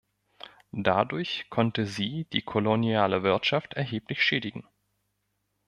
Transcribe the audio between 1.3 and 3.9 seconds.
konnte sie die koloniale Wirtschaft